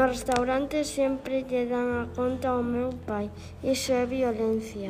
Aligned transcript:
No 0.00 0.06
restaurante 0.06 0.82
sempre 0.82 1.44
lle 1.44 1.66
dan 1.68 1.88
a 2.00 2.04
conta 2.16 2.48
ao 2.48 2.62
meu 2.64 2.88
pai, 3.04 3.28
iso 3.62 3.92
é 3.92 4.06
violencia. 4.06 4.88